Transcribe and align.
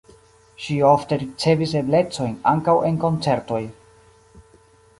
Ŝi 0.63 0.77
ofte 0.91 1.19
ricevis 1.23 1.75
eblecojn 1.81 2.33
ankaŭ 2.55 2.75
en 2.89 2.99
koncertoj. 3.07 3.63